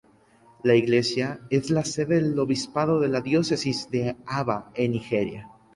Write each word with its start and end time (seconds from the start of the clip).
La 0.63 0.73
iglesia 0.75 1.41
es 1.51 1.69
la 1.69 1.85
sede 1.85 2.15
del 2.23 2.39
obispado 2.39 2.99
de 2.99 3.07
la 3.07 3.21
diócesis 3.21 3.91
de 3.91 4.17
Aba 4.25 4.71
en 4.73 4.93
Nigeria. 4.93 5.47